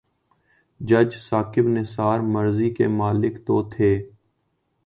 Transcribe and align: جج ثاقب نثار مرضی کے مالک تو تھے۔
جج 0.79 1.15
ثاقب 1.29 1.67
نثار 1.67 2.19
مرضی 2.33 2.69
کے 2.69 2.87
مالک 2.87 3.45
تو 3.47 3.61
تھے۔ 3.69 3.91